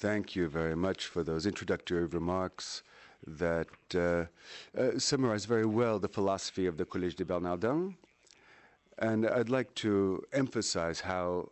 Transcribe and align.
Thank 0.00 0.36
you 0.36 0.48
very 0.48 0.76
much 0.76 1.06
for 1.06 1.24
those 1.24 1.44
introductory 1.44 2.04
remarks 2.04 2.84
that 3.26 3.66
uh, 3.96 4.26
uh, 4.80 4.96
summarize 4.96 5.44
very 5.44 5.66
well 5.66 5.98
the 5.98 6.06
philosophy 6.06 6.66
of 6.66 6.76
the 6.76 6.84
Collège 6.84 7.16
des 7.16 7.24
Bernardins. 7.24 7.94
And 9.00 9.26
I'd 9.28 9.48
like 9.48 9.74
to 9.86 10.22
emphasize 10.32 11.00
how 11.00 11.48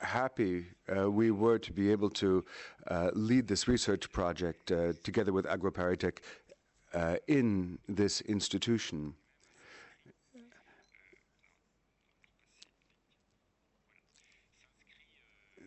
happy 0.00 0.66
uh, 0.96 1.08
we 1.08 1.30
were 1.30 1.60
to 1.60 1.72
be 1.72 1.92
able 1.92 2.10
to 2.10 2.44
uh, 2.88 3.10
lead 3.14 3.46
this 3.46 3.68
research 3.68 4.10
project 4.10 4.72
uh, 4.72 4.92
together 5.04 5.32
with 5.32 5.44
AgroParisTech 5.46 6.18
uh, 6.92 7.18
in 7.28 7.78
this 7.88 8.20
institution. 8.22 9.14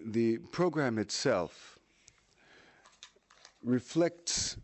The 0.06 0.40
program 0.52 0.98
itself 0.98 1.79
reflects 3.64 4.58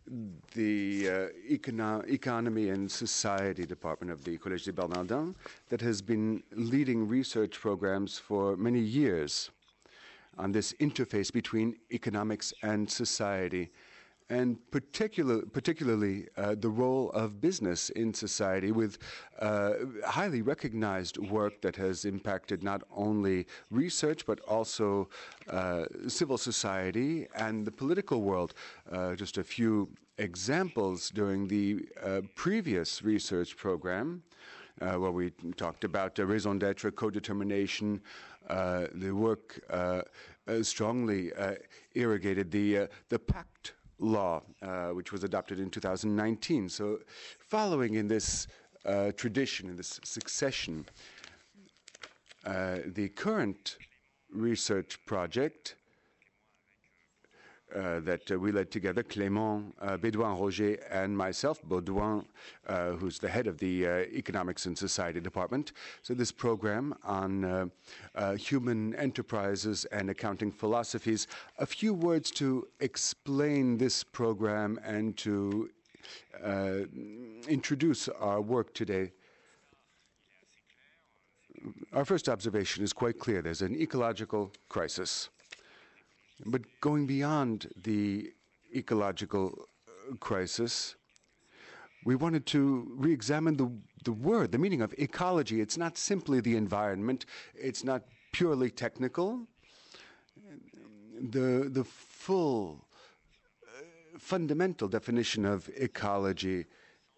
the 0.54 1.08
uh, 1.08 1.12
econo 1.50 2.08
economy 2.10 2.70
and 2.70 2.90
society 2.90 3.66
department 3.66 4.10
of 4.10 4.24
the 4.24 4.38
Collège 4.38 4.64
des 4.64 4.72
Bernardins 4.72 5.34
that 5.68 5.80
has 5.80 6.00
been 6.00 6.42
leading 6.52 7.06
research 7.06 7.60
programs 7.60 8.18
for 8.18 8.56
many 8.56 8.80
years 8.80 9.50
on 10.38 10.52
this 10.52 10.72
interface 10.80 11.32
between 11.32 11.76
economics 11.92 12.52
and 12.62 12.90
society 12.90 13.70
and 14.28 14.58
particular, 14.70 15.42
particularly 15.42 16.26
uh, 16.36 16.56
the 16.58 16.68
role 16.68 17.10
of 17.10 17.40
business 17.40 17.90
in 17.90 18.12
society 18.12 18.72
with 18.72 18.98
uh, 19.38 19.74
highly 20.04 20.42
recognized 20.42 21.18
work 21.18 21.60
that 21.62 21.76
has 21.76 22.04
impacted 22.04 22.62
not 22.62 22.82
only 22.94 23.46
research 23.70 24.26
but 24.26 24.40
also 24.40 25.08
uh, 25.48 25.84
civil 26.08 26.38
society 26.38 27.28
and 27.36 27.64
the 27.64 27.70
political 27.70 28.22
world. 28.22 28.54
Uh, 28.90 29.14
just 29.14 29.38
a 29.38 29.44
few 29.44 29.88
examples 30.18 31.10
during 31.10 31.46
the 31.46 31.86
uh, 32.02 32.20
previous 32.34 33.02
research 33.02 33.56
program. 33.56 34.22
Uh, 34.78 34.92
where 34.96 35.10
we 35.10 35.30
talked 35.56 35.84
about 35.84 36.18
raison 36.18 36.58
d'etre, 36.58 36.90
co-determination, 36.90 37.98
the 38.46 39.10
work 39.10 39.58
strongly 40.60 41.32
irrigated 41.94 42.50
the 42.50 42.86
the 43.08 43.18
pact 43.18 43.72
law, 43.98 44.42
uh, 44.62 44.88
which 44.88 45.12
was 45.12 45.24
adopted 45.24 45.58
in 45.58 45.70
2019. 45.70 46.68
So, 46.68 46.98
following 47.38 47.94
in 47.94 48.08
this 48.08 48.46
uh, 48.84 49.12
tradition, 49.12 49.68
in 49.68 49.76
this 49.76 50.00
succession, 50.04 50.86
uh, 52.44 52.78
the 52.86 53.08
current 53.08 53.76
research 54.30 54.98
project 55.06 55.76
uh, 57.74 57.98
that 58.00 58.30
uh, 58.30 58.38
we 58.38 58.52
led 58.52 58.70
together, 58.70 59.02
Clément, 59.02 59.72
uh, 59.80 59.96
Baudouin 59.96 60.40
Roger, 60.40 60.74
and 60.88 61.16
myself, 61.16 61.60
Baudouin, 61.62 62.24
uh, 62.68 62.92
who's 62.92 63.18
the 63.18 63.28
head 63.28 63.48
of 63.48 63.58
the 63.58 63.86
uh, 63.86 63.90
Economics 64.12 64.66
and 64.66 64.78
Society 64.78 65.20
Department. 65.20 65.72
So, 66.02 66.14
this 66.14 66.30
program 66.30 66.94
on 67.02 67.70
human 68.38 68.94
enterprises 68.94 69.84
and 69.86 70.10
accounting 70.10 70.52
philosophies. 70.52 71.26
A 71.58 71.66
few 71.66 71.92
words 71.92 72.30
to 72.32 72.68
explain 72.80 73.78
this 73.78 74.04
program 74.04 74.78
and 74.84 75.16
to 75.18 75.68
introduce 77.48 78.08
our 78.08 78.40
work 78.40 78.74
today. 78.74 79.10
Our 81.92 82.04
first 82.04 82.28
observation 82.28 82.84
is 82.84 82.92
quite 82.92 83.18
clear 83.18 83.42
there's 83.42 83.62
an 83.62 83.74
ecological 83.74 84.52
crisis. 84.68 85.30
But 86.44 86.62
going 86.80 87.06
beyond 87.06 87.68
the 87.82 88.32
ecological 88.74 89.66
uh, 89.88 90.16
crisis, 90.16 90.96
we 92.04 92.14
wanted 92.14 92.46
to 92.46 92.86
re 92.96 93.12
examine 93.12 93.56
the, 93.56 93.70
the 94.04 94.12
word, 94.12 94.52
the 94.52 94.58
meaning 94.58 94.82
of 94.82 94.94
ecology. 94.98 95.60
It's 95.60 95.76
not 95.76 95.96
simply 95.96 96.40
the 96.40 96.56
environment, 96.56 97.26
it's 97.54 97.84
not 97.84 98.02
purely 98.32 98.70
technical. 98.70 99.46
The, 101.18 101.70
the 101.72 101.84
full, 101.84 102.84
uh, 103.66 104.18
fundamental 104.18 104.86
definition 104.86 105.46
of 105.46 105.70
ecology 105.74 106.66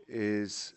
is 0.06 0.74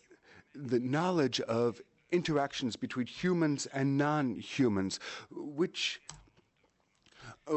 the 0.56 0.80
knowledge 0.80 1.40
of 1.42 1.80
interactions 2.12 2.76
between 2.76 3.06
humans 3.06 3.68
and 3.68 3.98
non 3.98 4.36
humans, 4.36 5.00
which 5.30 6.02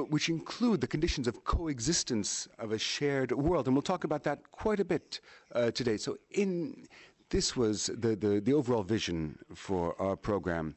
which 0.02 0.28
include 0.28 0.80
the 0.80 0.86
conditions 0.86 1.26
of 1.28 1.44
coexistence 1.44 2.48
of 2.58 2.72
a 2.72 2.78
shared 2.78 3.32
world. 3.32 3.66
And 3.66 3.74
we'll 3.74 3.82
talk 3.82 4.04
about 4.04 4.24
that 4.24 4.50
quite 4.50 4.80
a 4.80 4.84
bit 4.84 5.20
uh, 5.54 5.70
today. 5.70 5.96
So, 5.96 6.18
in 6.30 6.86
this 7.30 7.56
was 7.56 7.86
the, 7.86 8.14
the, 8.16 8.40
the, 8.40 8.52
overall 8.52 8.82
vision 8.82 9.38
for 9.54 10.00
our 10.00 10.16
program. 10.16 10.76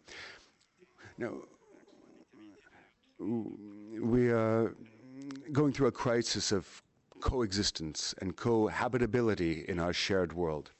Now, 1.17 1.33
we 3.19 4.29
are 4.29 4.75
going 5.51 5.73
through 5.73 5.88
a 5.88 5.91
crisis 5.91 6.51
of 6.51 6.81
coexistence 7.19 8.13
and 8.22 8.35
cohabitability 8.35 9.66
in 9.66 9.79
our 9.79 9.94
shared 9.94 10.33
world. 10.33 10.72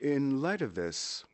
In 0.00 0.42
light 0.42 0.62
of 0.62 0.74
this, 0.74 1.24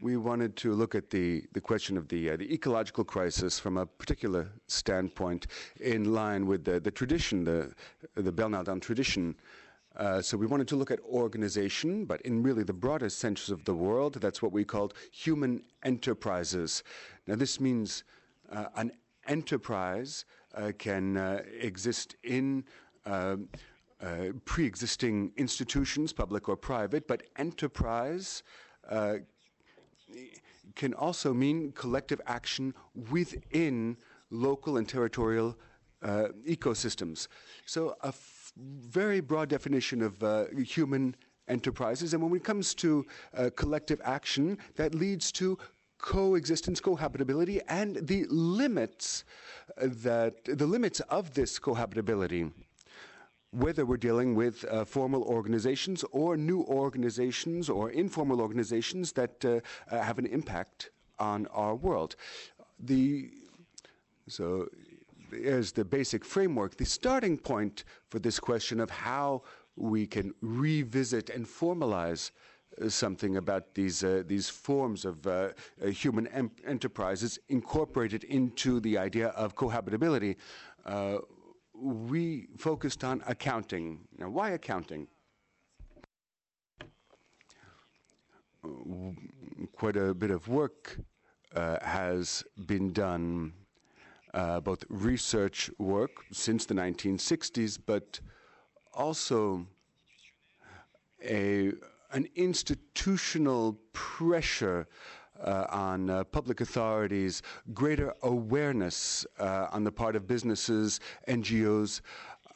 we 0.00 0.16
wanted 0.16 0.56
to 0.56 0.72
look 0.72 0.94
at 0.94 1.10
the, 1.10 1.44
the 1.52 1.60
question 1.60 1.96
of 1.96 2.08
the, 2.08 2.30
uh, 2.30 2.36
the 2.36 2.52
ecological 2.52 3.04
crisis 3.04 3.58
from 3.58 3.76
a 3.76 3.86
particular 3.86 4.50
standpoint 4.66 5.46
in 5.80 6.12
line 6.12 6.46
with 6.46 6.64
the, 6.64 6.80
the 6.80 6.90
tradition, 6.90 7.44
the, 7.44 7.72
the 8.14 8.32
Bernardin 8.32 8.80
tradition. 8.80 9.36
Uh, 9.96 10.20
so 10.20 10.36
we 10.36 10.46
wanted 10.46 10.66
to 10.66 10.76
look 10.76 10.90
at 10.90 10.98
organization, 11.00 12.04
but 12.04 12.20
in 12.22 12.42
really 12.42 12.64
the 12.64 12.72
broadest 12.72 13.18
sense 13.18 13.48
of 13.48 13.64
the 13.64 13.74
world, 13.74 14.14
that's 14.14 14.42
what 14.42 14.50
we 14.50 14.64
called 14.64 14.94
human 15.12 15.62
enterprises. 15.84 16.82
Now 17.26 17.36
this 17.36 17.60
means 17.60 18.02
uh, 18.50 18.66
an 18.76 18.92
enterprise 19.28 20.24
uh, 20.54 20.72
can 20.76 21.16
uh, 21.16 21.42
exist 21.60 22.16
in 22.24 22.64
um, 23.06 23.48
uh, 24.02 24.32
pre-existing 24.44 25.32
institutions, 25.36 26.12
public 26.12 26.48
or 26.48 26.56
private, 26.56 27.06
but 27.06 27.22
enterprise 27.36 28.42
can 30.74 30.94
also 30.94 31.32
mean 31.32 31.72
collective 31.72 32.20
action 32.26 32.74
within 33.10 33.96
local 34.30 34.76
and 34.76 34.88
territorial 34.88 35.56
uh, 36.02 36.28
ecosystems. 36.46 37.28
So, 37.66 37.96
a 38.02 38.12
very 38.56 39.20
broad 39.20 39.48
definition 39.48 40.02
of 40.02 40.22
uh, 40.22 40.46
human 40.56 41.16
enterprises. 41.48 42.14
And 42.14 42.22
when 42.22 42.34
it 42.34 42.44
comes 42.44 42.74
to 42.76 43.06
uh, 43.36 43.50
collective 43.56 44.00
action, 44.04 44.58
that 44.76 44.94
leads 44.94 45.32
to 45.32 45.58
coexistence, 45.98 46.80
cohabitability, 46.80 47.62
and 47.68 47.96
the 47.96 48.26
limits 48.28 49.24
uh, 49.80 49.86
that 49.88 50.44
the 50.44 50.66
limits 50.66 51.00
of 51.00 51.32
this 51.34 51.58
cohabitability 51.58 52.52
whether 53.54 53.86
we're 53.86 53.96
dealing 53.96 54.34
with 54.34 54.64
uh, 54.64 54.84
formal 54.84 55.22
organizations 55.22 56.04
or 56.10 56.36
new 56.36 56.62
organizations 56.64 57.70
or 57.70 57.90
informal 57.90 58.40
organizations 58.40 59.12
that 59.12 59.44
uh, 59.44 59.60
uh, 59.90 60.02
have 60.02 60.18
an 60.18 60.26
impact 60.26 60.90
on 61.18 61.46
our 61.48 61.74
world. 61.76 62.16
The, 62.80 63.30
so 64.28 64.68
there's 65.30 65.72
the 65.72 65.84
basic 65.84 66.24
framework, 66.24 66.76
the 66.76 66.84
starting 66.84 67.38
point 67.38 67.84
for 68.08 68.18
this 68.18 68.40
question 68.40 68.80
of 68.80 68.90
how 68.90 69.42
we 69.76 70.06
can 70.06 70.34
revisit 70.40 71.30
and 71.30 71.46
formalize 71.46 72.32
uh, 72.80 72.88
something 72.88 73.36
about 73.36 73.74
these 73.74 74.02
uh, 74.02 74.24
these 74.26 74.48
forms 74.48 75.04
of 75.04 75.26
uh, 75.26 75.50
uh 75.82 75.86
human 75.86 76.50
enterprises 76.66 77.38
incorporated 77.48 78.24
into 78.24 78.80
the 78.80 78.98
idea 78.98 79.28
of 79.28 79.54
cohabitability. 79.54 80.34
Uh, 80.84 81.18
we 81.74 82.48
focused 82.56 83.04
on 83.04 83.22
accounting. 83.26 84.00
Now, 84.18 84.30
why 84.30 84.50
accounting? 84.50 85.08
Quite 89.76 89.96
a 89.96 90.14
bit 90.14 90.30
of 90.30 90.48
work 90.48 90.98
uh, 91.54 91.78
has 91.84 92.42
been 92.66 92.92
done, 92.92 93.52
uh, 94.32 94.60
both 94.60 94.84
research 94.88 95.70
work 95.78 96.10
since 96.32 96.64
the 96.64 96.74
1960s, 96.74 97.78
but 97.84 98.20
also 98.94 99.66
a, 101.22 101.72
an 102.12 102.26
institutional 102.36 103.78
pressure 103.92 104.86
on 105.44 106.10
uh, 106.10 106.24
public 106.24 106.60
authorities, 106.60 107.42
greater 107.72 108.14
awareness 108.22 109.26
uh, 109.38 109.68
on 109.70 109.84
the 109.84 109.92
part 109.92 110.16
of 110.16 110.26
businesses, 110.26 111.00
NGOs, 111.28 112.00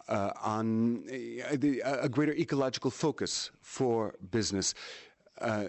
uh, 0.08 0.30
on 0.42 1.04
a, 1.10 2.08
greater 2.08 2.32
ecological 2.32 2.90
focus 2.90 3.50
for 3.60 4.14
business. 4.30 4.74
Uh, 5.40 5.66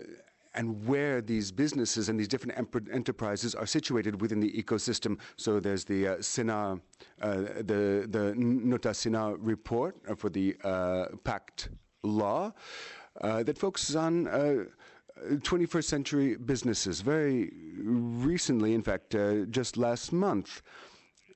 and 0.55 0.85
where 0.87 1.21
these 1.21 1.51
businesses 1.51 2.09
and 2.09 2.19
these 2.19 2.27
different 2.27 2.57
enterprises 2.91 3.53
are 3.53 3.67
situated 3.67 4.19
within 4.19 4.39
the 4.39 4.51
ecosystem. 4.51 5.17
So 5.37 5.59
there's 5.59 5.85
the 5.85 6.07
uh, 6.07 6.15
Senard, 6.17 6.81
uh, 7.21 7.35
the 7.57 8.07
the 8.09 8.33
Notat 8.35 9.37
report 9.39 9.95
for 10.17 10.29
the 10.29 10.55
uh, 10.63 11.05
Pact 11.23 11.69
law 12.03 12.51
uh, 13.21 13.43
that 13.43 13.57
focuses 13.57 13.95
on. 13.95 14.27
21st 15.27 15.75
uh, 15.75 15.81
century 15.81 16.35
businesses. 16.35 17.01
Very 17.01 17.51
recently, 17.77 18.73
in 18.73 18.81
fact, 18.81 19.15
uh, 19.15 19.45
just 19.45 19.77
last 19.77 20.11
month, 20.11 20.61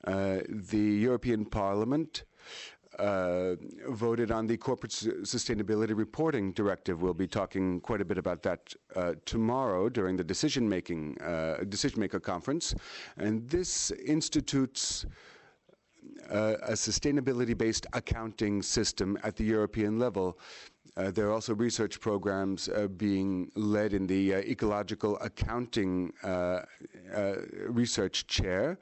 the 0.06 0.77
European 0.77 1.45
Parliament 1.45 2.24
uh, 3.00 3.56
voted 3.89 4.31
on 4.31 4.47
the 4.47 4.57
Corporate 4.57 4.91
Sustainability 4.91 5.97
Reporting 5.97 6.51
Directive. 6.53 7.01
We'll 7.01 7.13
be 7.13 7.27
talking 7.27 7.81
quite 7.81 8.01
a 8.01 8.06
bit 8.06 8.18
about 8.18 8.44
that 8.44 8.74
uh, 8.95 9.13
tomorrow 9.25 9.89
during 9.89 10.15
the 10.15 10.24
decision 10.24 10.68
making 10.68 11.19
uh, 11.21 11.63
decision 11.69 12.00
maker 12.00 12.19
conference, 12.19 12.75
and 13.18 13.50
this 13.50 13.91
institutes. 13.91 15.06
Uh, 16.29 16.56
a 16.63 16.74
sustainability 16.74 17.57
based 17.57 17.86
accounting 17.94 18.62
system 18.62 19.18
at 19.24 19.36
the 19.36 19.44
European 19.44 20.00
level 20.00 20.38
uh, 20.38 20.73
there 20.95 21.28
are 21.28 21.31
also 21.31 21.56
research 21.56 22.00
programs 22.00 22.69
uh, 22.69 22.88
being 22.88 23.51
led 23.56 23.94
in 23.94 24.06
the 24.06 24.36
uh, 24.36 24.38
ecological 24.40 25.18
accounting 25.22 26.13
uh, 26.24 26.62
uh, 27.16 27.36
research 27.68 28.28
chair, 28.28 28.78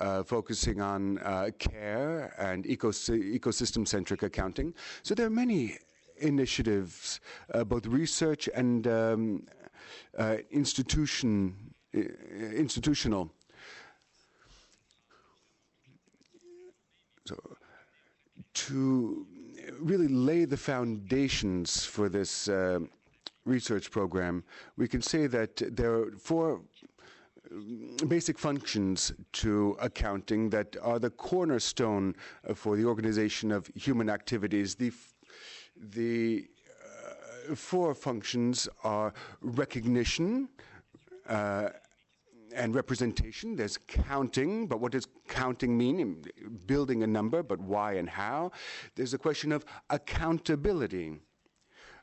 uh, 0.00 0.22
focusing 0.22 0.80
on 0.82 1.16
care 1.58 2.34
and 2.38 2.64
ecos- 2.64 3.38
ecosystem 3.38 3.88
centric 3.88 4.22
accounting. 4.22 4.74
So 5.02 5.14
there 5.14 5.26
are 5.26 5.30
many 5.30 5.78
initiatives, 6.18 7.20
both 7.66 7.86
research 7.86 8.48
and 8.54 8.86
um, 8.86 9.46
institution, 10.50 11.54
institutional. 11.92 13.30
So 17.24 17.56
to 18.54 19.26
really 19.80 20.08
lay 20.08 20.44
the 20.44 20.56
foundations 20.56 21.84
for 21.84 22.08
this 22.08 22.48
uh, 22.48 22.80
research 23.44 23.90
program, 23.90 24.44
we 24.76 24.88
can 24.88 25.00
say 25.00 25.26
that 25.28 25.56
there 25.76 25.94
are 25.94 26.10
four 26.18 26.60
mm, 27.52 28.08
basic 28.08 28.38
functions 28.38 29.12
to 29.32 29.76
accounting 29.80 30.50
that 30.50 30.76
are 30.82 30.98
the 30.98 31.10
cornerstone 31.10 32.14
for 32.54 32.76
the 32.76 32.84
organization 32.84 33.52
of 33.52 33.70
human 33.74 34.10
activities. 34.10 34.74
The, 34.74 34.92
the 35.78 36.46
uh, 37.50 37.54
four 37.54 37.94
functions 37.94 38.68
are 38.82 39.14
recognition, 39.40 40.48
uh, 41.28 41.70
and 42.56 42.74
representation. 42.74 43.54
There's 43.54 43.78
counting, 43.78 44.66
but 44.66 44.80
what 44.80 44.92
does 44.92 45.06
counting 45.28 45.76
mean? 45.76 46.24
Building 46.66 47.02
a 47.02 47.06
number, 47.06 47.42
but 47.42 47.60
why 47.60 47.94
and 47.94 48.08
how? 48.08 48.50
There's 48.94 49.14
a 49.14 49.18
question 49.18 49.52
of 49.52 49.64
accountability. 49.90 51.18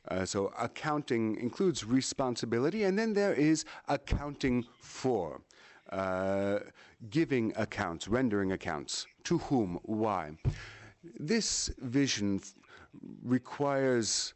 Uh, 0.09 0.25
so 0.25 0.53
accounting 0.59 1.37
includes 1.39 1.85
responsibility, 1.85 2.83
and 2.83 2.97
then 2.97 3.13
there 3.13 3.33
is 3.33 3.65
accounting 3.87 4.65
for. 4.79 5.41
Uh, 5.89 6.59
giving 7.09 7.53
accounts, 7.55 8.07
rendering 8.07 8.53
accounts. 8.53 9.05
To 9.25 9.37
whom? 9.37 9.79
Why? 9.83 10.31
This 11.19 11.69
vision 11.79 12.41
requires 13.23 14.33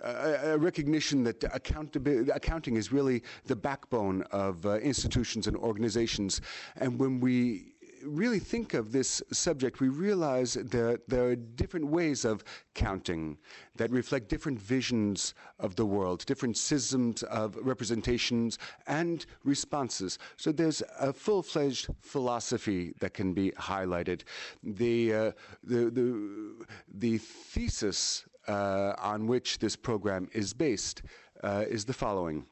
a, 0.00 0.58
recognition 0.58 1.24
that 1.24 1.42
accounting 1.54 2.76
is 2.76 2.92
really 2.92 3.22
the 3.46 3.56
backbone 3.56 4.22
of 4.30 4.64
uh, 4.66 4.78
institutions 4.78 5.46
and 5.46 5.56
organizations. 5.56 6.40
And 6.76 6.98
when 6.98 7.20
we 7.20 7.74
really 8.04 8.38
think 8.38 8.74
of 8.74 8.92
this 8.92 9.22
subject, 9.32 9.80
we 9.80 9.88
realize 9.88 10.54
that 10.54 11.08
there 11.08 11.28
are 11.28 11.36
different 11.36 11.86
ways 11.86 12.24
of 12.24 12.44
counting 12.74 13.38
that 13.76 13.90
reflect 13.90 14.28
different 14.28 14.60
visions 14.60 15.34
of 15.58 15.76
the 15.76 15.86
world, 15.86 16.24
different 16.26 16.56
systems 16.56 17.22
of 17.24 17.56
representations 17.56 18.58
and 18.86 19.26
responses. 19.44 20.18
So 20.36 20.52
there's 20.52 20.82
a 20.98 21.12
full 21.12 21.42
fledged 21.42 21.88
philosophy 22.00 22.94
that 23.00 23.14
can 23.14 23.32
be 23.32 23.50
highlighted. 23.52 24.22
The, 24.62 25.14
uh, 25.14 25.32
the, 25.62 25.90
the, 25.90 26.66
the 26.88 27.18
thesis 27.18 28.24
on 28.48 29.26
which 29.26 29.58
this 29.58 29.76
program 29.76 30.28
is 30.32 30.52
based 30.52 31.02
uh, 31.42 31.64
is 31.68 31.84
the 31.84 31.92
following. 31.92 32.44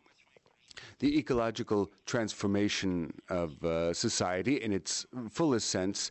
The 0.98 1.18
ecological 1.18 1.90
transformation 2.04 3.12
of 3.28 3.62
uh, 3.64 3.94
society 3.94 4.62
in 4.62 4.72
its 4.72 5.06
fullest 5.30 5.70
sense 5.70 6.10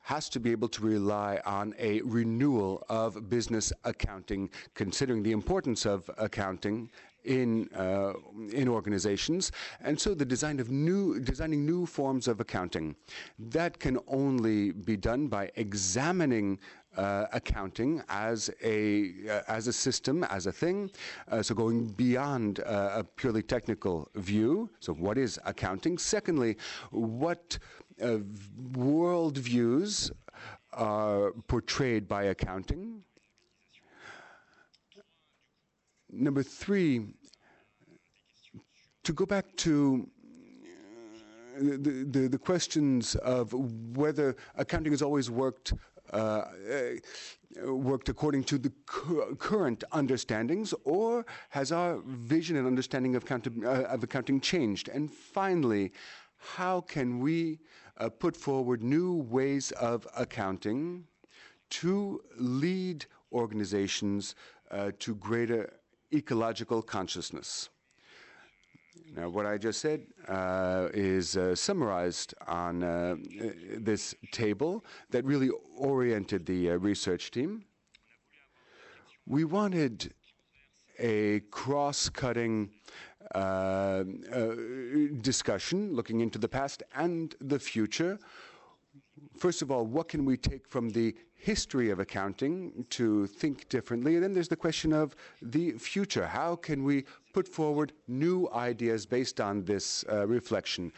has 0.00 0.30
to 0.30 0.40
be 0.40 0.50
able 0.50 0.68
to 0.68 0.82
rely 0.82 1.38
on 1.44 1.74
a 1.78 2.00
renewal 2.00 2.82
of 2.88 3.28
business 3.28 3.72
accounting, 3.84 4.48
considering 4.74 5.22
the 5.22 5.32
importance 5.32 5.84
of 5.84 6.10
accounting 6.16 6.90
in 7.24 7.68
uh, 7.74 8.14
in 8.52 8.68
organizations, 8.68 9.52
and 9.82 10.00
so 10.00 10.14
the 10.14 10.24
design 10.24 10.60
of 10.60 10.70
new 10.70 11.20
designing 11.20 11.66
new 11.66 11.84
forms 11.84 12.26
of 12.26 12.40
accounting 12.40 12.96
that 13.38 13.78
can 13.78 13.98
only 14.06 14.72
be 14.72 14.96
done 14.96 15.28
by 15.28 15.50
examining 15.56 16.58
uh, 16.58 16.58
accounting 16.96 18.02
as 18.08 18.50
a 18.62 19.12
uh, 19.28 19.42
as 19.48 19.68
a 19.68 19.72
system, 19.72 20.24
as 20.24 20.46
a 20.46 20.52
thing. 20.52 20.90
Uh, 21.30 21.42
so 21.42 21.54
going 21.54 21.86
beyond 21.86 22.60
uh, 22.60 22.90
a 22.94 23.04
purely 23.04 23.42
technical 23.42 24.08
view. 24.14 24.70
So 24.80 24.92
what 24.94 25.18
is 25.18 25.38
accounting? 25.44 25.98
Secondly, 25.98 26.56
what 26.90 27.58
uh, 28.02 28.18
worldviews 28.72 30.10
are 30.72 31.32
portrayed 31.46 32.08
by 32.08 32.24
accounting? 32.24 33.02
Number 36.10 36.42
three, 36.42 37.06
to 39.04 39.12
go 39.12 39.26
back 39.26 39.54
to 39.56 40.08
the, 41.58 42.06
the, 42.10 42.28
the, 42.28 42.38
questions 42.38 43.14
of 43.16 43.52
whether 43.96 44.36
accounting 44.56 44.92
has 44.92 45.02
always 45.02 45.28
worked 45.28 45.72
uh, 45.72 45.76
uh, 45.76 45.97
worked 47.64 48.08
according 48.08 48.44
to 48.44 48.58
the 48.58 48.72
cu 48.86 49.36
current 49.36 49.84
understandings, 49.92 50.74
or 50.84 51.24
has 51.50 51.72
our 51.72 52.00
vision 52.06 52.56
and 52.56 52.66
understanding 52.66 53.16
of, 53.16 53.24
uh, 53.30 53.84
accounting 53.90 54.40
changed? 54.40 54.88
And 54.88 55.10
finally, 55.10 55.92
how 56.36 56.80
can 56.80 57.18
we 57.18 57.58
uh, 57.98 58.08
put 58.08 58.36
forward 58.36 58.82
new 58.82 59.14
ways 59.14 59.72
of 59.72 60.06
accounting 60.16 61.04
to 61.70 62.22
lead 62.36 63.06
organizations 63.32 64.34
uh, 64.70 64.92
to 64.98 65.14
greater 65.16 65.72
ecological 66.12 66.82
consciousness? 66.82 67.68
Now, 69.16 69.28
what 69.28 69.46
I 69.46 69.58
just 69.58 69.80
said 69.80 70.06
uh, 70.28 70.88
is 70.92 71.36
uh, 71.36 71.54
summarized 71.54 72.34
on 72.46 72.82
uh, 72.82 73.16
this 73.78 74.14
table 74.32 74.84
that 75.10 75.24
really 75.24 75.50
oriented 75.76 76.44
the 76.46 76.72
uh, 76.72 76.74
research 76.76 77.30
team. 77.30 77.64
We 79.26 79.44
wanted 79.44 80.12
a 80.98 81.40
cross 81.50 82.08
cutting 82.08 82.70
uh, 83.34 83.38
uh, 83.38 84.04
discussion 85.20 85.94
looking 85.94 86.20
into 86.20 86.38
the 86.38 86.48
past 86.48 86.82
and 86.94 87.34
the 87.40 87.58
future. 87.58 88.18
First 89.38 89.62
of 89.62 89.70
all, 89.70 89.86
what 89.86 90.08
can 90.08 90.24
we 90.24 90.36
take 90.36 90.68
from 90.68 90.90
the 90.90 91.14
history 91.38 91.90
of 91.90 92.00
accounting 92.00 92.84
to 92.90 93.26
think 93.26 93.68
differently. 93.68 94.16
And 94.16 94.24
then 94.24 94.32
there's 94.34 94.48
the 94.48 94.56
question 94.56 94.92
of 94.92 95.14
the 95.40 95.72
future. 95.72 96.26
How 96.26 96.56
can 96.56 96.82
we 96.82 97.04
put 97.38 97.46
forward 97.46 97.92
new 98.08 98.48
ideas 98.52 99.06
based 99.06 99.40
on 99.40 99.64
this 99.64 100.04
uh, 100.10 100.26
reflection? 100.26 100.90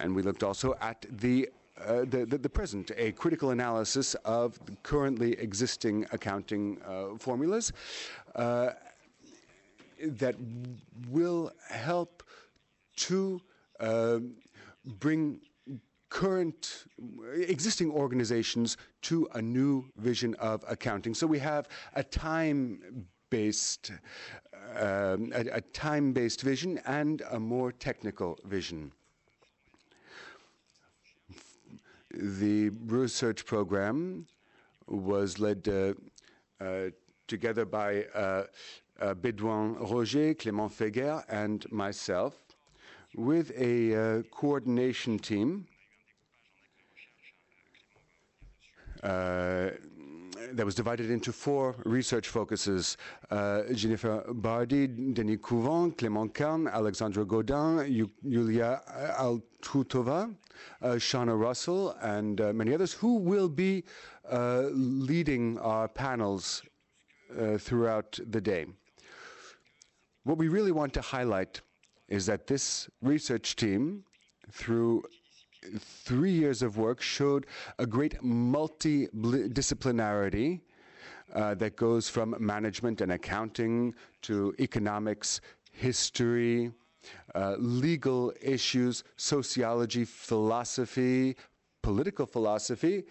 And 0.00 0.16
we 0.16 0.22
looked 0.22 0.42
also 0.42 0.74
at 0.80 1.06
the 1.08 1.48
uh, 1.78 2.06
the, 2.12 2.24
the, 2.24 2.38
the, 2.38 2.48
present, 2.48 2.90
a 2.96 3.12
critical 3.12 3.50
analysis 3.50 4.14
of 4.24 4.58
currently 4.82 5.32
existing 5.38 6.06
accounting 6.10 6.78
uh, 6.80 7.18
formulas 7.18 7.70
uh, 8.34 8.70
that 10.22 10.34
will 11.10 11.52
help 11.68 12.22
to 12.96 13.40
uh, 13.80 14.18
bring 14.98 15.38
current 16.08 16.86
existing 17.34 17.90
organizations 17.90 18.78
to 19.02 19.28
a 19.34 19.42
new 19.42 19.84
vision 19.98 20.34
of 20.36 20.64
accounting. 20.66 21.12
So 21.14 21.26
we 21.26 21.38
have 21.40 21.68
a 21.94 22.02
time 22.02 23.06
based 23.30 23.90
um, 23.90 23.98
a, 24.76 25.18
a 25.52 25.60
time 25.60 26.12
based 26.12 26.42
vision 26.42 26.80
and 26.86 27.22
a 27.30 27.40
more 27.40 27.72
technical 27.72 28.38
vision. 28.44 28.92
The 32.12 32.70
research 32.86 33.44
program 33.44 34.26
was 34.86 35.38
led 35.38 35.68
uh, 35.68 35.94
uh, 36.64 36.90
together 37.26 37.64
by 37.64 38.04
uh, 38.14 38.44
Baudouin 39.00 39.76
Roger, 39.90 40.34
Clément 40.34 40.72
Feger, 40.72 41.24
and 41.28 41.70
myself, 41.70 42.34
with 43.14 43.50
a 43.56 44.22
coordination 44.30 45.18
team 45.18 45.66
that 50.52 50.64
was 50.64 50.74
divided 50.74 51.10
into 51.10 51.32
four 51.32 51.76
research 51.84 52.28
focuses. 52.28 52.96
Uh, 53.30 53.62
Jennifer 53.72 54.24
Bardi, 54.32 54.86
Denis 54.86 55.38
Couvet, 55.42 55.96
Clément 55.96 56.32
Kern, 56.32 56.68
Alexandra 56.68 57.24
Godin, 57.24 58.08
Yulia 58.22 58.82
Altukhova, 59.18 60.34
uh, 60.82 60.86
Shona 60.96 61.38
Russell, 61.38 61.96
and 62.02 62.40
uh, 62.40 62.52
many 62.52 62.74
others 62.74 62.92
who 62.92 63.16
will 63.16 63.48
be 63.48 63.84
uh, 64.30 64.64
leading 64.72 65.58
our 65.58 65.88
panels 65.88 66.62
uh, 67.38 67.58
throughout 67.58 68.18
the 68.30 68.40
day. 68.40 68.66
What 70.24 70.38
we 70.38 70.48
really 70.48 70.72
want 70.72 70.92
to 70.94 71.00
highlight 71.00 71.60
is 72.08 72.26
that 72.26 72.46
this 72.46 72.88
research 73.02 73.56
team, 73.56 74.04
through 74.52 75.02
three 75.78 76.32
years 76.32 76.62
of 76.62 76.78
work 76.78 77.00
showed 77.00 77.46
a 77.78 77.86
great 77.86 78.20
multidisciplinarity 78.22 80.60
uh, 81.34 81.54
that 81.54 81.76
goes 81.76 82.08
from 82.08 82.36
management 82.38 83.00
and 83.00 83.12
accounting 83.12 83.94
to 84.22 84.54
economics, 84.60 85.40
history, 85.72 86.70
uh, 87.34 87.56
legal 87.58 88.32
issues, 88.40 89.02
sociology, 89.16 90.04
philosophy, 90.04 91.36
political 91.82 92.26
philosophy. 92.26 93.04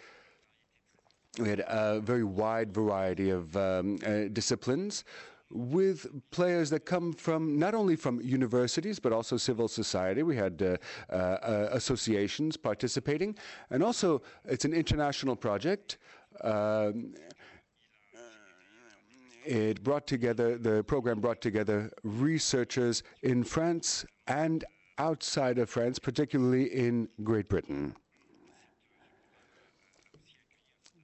We 1.40 1.50
had 1.50 1.64
a 1.68 2.00
very 2.00 2.24
wide 2.24 2.74
variety 2.74 3.30
of 3.30 3.56
um, 3.58 3.98
uh, 4.06 4.30
disciplines 4.32 5.04
with 5.52 6.08
players 6.32 6.70
that 6.72 6.86
come 6.86 7.14
from 7.14 7.60
not 7.60 7.76
only 7.76 7.96
from 7.96 8.20
universities 8.22 9.00
but 9.00 9.14
also 9.14 9.38
civil 9.38 9.68
society. 9.68 10.24
We 10.24 10.36
had 10.36 10.62
uh, 10.62 10.78
uh, 11.10 11.16
uh 11.16 11.70
associations 11.72 12.58
participating, 12.58 13.36
and 13.70 13.84
also 13.84 14.22
it's 14.46 14.66
an 14.66 14.74
international 14.74 15.36
project. 15.36 15.98
Um, 16.42 17.14
it 19.46 19.84
brought 19.84 20.08
together 20.08 20.58
the 20.58 20.84
program 20.84 21.20
brought 21.20 21.40
together 21.40 21.92
researchers 22.04 23.04
in 23.22 23.44
France 23.44 24.04
and 24.28 24.66
outside 24.98 25.60
of 25.60 25.70
France, 25.70 26.00
particularly 26.00 26.66
in 26.66 27.08
Great 27.24 27.48
Britain. 27.48 27.96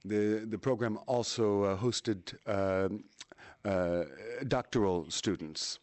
The 0.04 0.44
the 0.48 0.58
program 0.58 0.98
also 1.06 1.62
uh, 1.62 1.76
hosted 1.76 2.34
uh, 2.46 2.88
doctoral 3.64 5.10
students. 5.10 5.78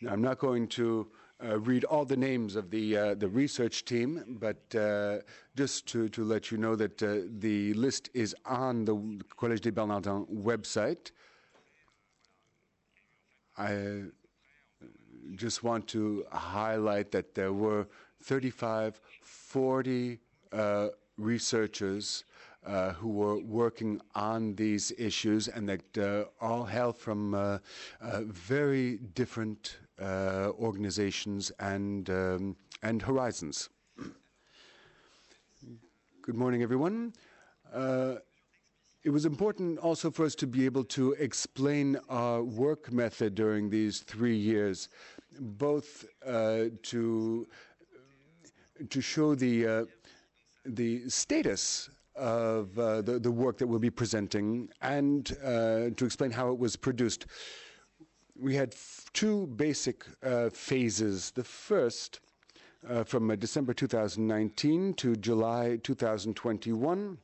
Now, 0.00 0.12
I'm 0.12 0.22
not 0.22 0.38
going 0.38 0.66
to 0.68 1.06
uh, 1.44 1.58
read 1.58 1.84
all 1.84 2.04
the 2.04 2.16
names 2.16 2.56
of 2.56 2.70
the 2.70 2.96
uh, 2.96 3.14
the 3.14 3.28
research 3.28 3.84
team, 3.84 4.38
but 4.40 4.74
uh, 4.74 5.18
just 5.56 5.86
to, 5.88 6.08
to 6.10 6.24
let 6.24 6.50
you 6.50 6.58
know 6.58 6.76
that 6.76 7.02
uh, 7.02 7.16
the 7.38 7.74
list 7.74 8.10
is 8.14 8.34
on 8.44 8.84
the 8.84 8.94
Collège 9.36 9.60
des 9.60 9.70
Bernardins 9.72 10.26
website. 10.28 11.10
I 13.58 14.02
just 15.34 15.62
want 15.62 15.86
to 15.88 16.24
highlight 16.30 17.10
that 17.12 17.34
there 17.34 17.52
were 17.52 17.86
35, 18.22 19.00
40 19.20 20.18
uh, 20.52 20.88
researchers 21.16 22.24
uh, 22.28 22.31
who 22.64 23.08
were 23.08 23.38
working 23.38 24.00
on 24.14 24.54
these 24.54 24.92
issues 24.98 25.48
and 25.48 25.68
that 25.68 25.98
uh, 25.98 26.24
all 26.40 26.64
hail 26.64 26.92
from 26.92 27.34
uh, 27.34 27.58
uh 28.00 28.20
very 28.24 28.98
different 29.14 29.78
uh, 30.00 30.50
organizations 30.58 31.52
and, 31.58 32.10
um, 32.10 32.56
and 32.82 33.02
horizons. 33.02 33.68
Good 36.22 36.36
morning, 36.36 36.62
everyone. 36.62 37.12
Uh, 37.72 38.16
it 39.04 39.10
was 39.10 39.26
important 39.26 39.78
also 39.78 40.10
for 40.10 40.24
us 40.24 40.36
to 40.36 40.46
be 40.46 40.64
able 40.64 40.84
to 40.84 41.12
explain 41.14 41.98
our 42.08 42.42
work 42.42 42.92
method 42.92 43.34
during 43.34 43.68
these 43.68 44.00
three 44.00 44.36
years, 44.36 44.88
both 45.40 46.04
to 46.24 47.48
to 48.88 49.00
show 49.00 49.34
the 49.34 49.88
the 50.64 51.08
status 51.08 51.90
of 52.14 52.78
uh, 52.78 53.02
the, 53.02 53.18
the 53.18 53.30
work 53.30 53.58
that 53.58 53.66
we'll 53.66 53.78
be 53.78 53.90
presenting 53.90 54.68
and 54.80 55.36
uh, 55.44 55.90
to 55.96 56.04
explain 56.04 56.30
how 56.30 56.50
it 56.50 56.58
was 56.58 56.76
produced. 56.76 57.26
We 58.38 58.54
had 58.54 58.74
two 59.12 59.46
basic 59.48 60.04
uh, 60.22 60.50
phases. 60.50 61.30
The 61.30 61.44
first, 61.44 62.20
uh, 62.88 63.04
from 63.04 63.30
uh, 63.30 63.36
December 63.36 63.72
2019 63.72 64.94
to 64.94 65.16
July 65.16 65.78
2021, 65.82 67.18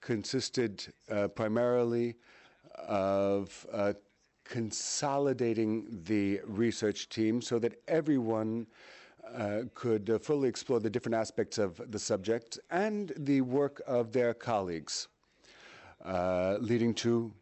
consisted 0.00 0.84
uh, 1.10 1.28
primarily 1.28 2.16
of 2.88 3.66
consolidating 4.44 5.86
the 6.04 6.40
research 6.44 7.08
team 7.08 7.40
so 7.40 7.58
that 7.58 7.80
everyone 7.88 8.66
could 9.74 10.10
uh, 10.10 10.18
fully 10.18 10.48
explore 10.48 10.80
the 10.80 10.90
different 10.90 11.14
aspects 11.14 11.58
of 11.58 11.80
the 11.90 11.98
subject 11.98 12.58
and 12.70 13.12
the 13.16 13.40
work 13.40 13.80
of 13.86 14.12
their 14.12 14.34
colleagues, 14.34 15.08
uh, 16.04 16.56
leading 16.60 16.94
to 16.94 17.32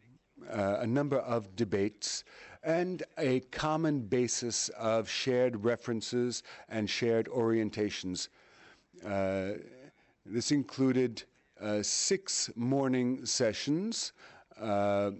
uh, 0.49 0.77
a 0.79 0.87
number 0.87 1.19
of 1.19 1.55
debates 1.55 2.23
and 2.63 3.03
a 3.17 3.39
common 3.51 4.01
basis 4.01 4.69
of 4.69 5.09
shared 5.09 5.63
references 5.63 6.43
and 6.69 6.89
shared 6.89 7.25
orientations. 7.27 8.27
Uh, 9.05 9.53
this 10.25 10.51
included 10.51 11.23
six 11.81 12.49
morning 12.55 13.25
sessions 13.25 14.13
uh, 14.13 14.30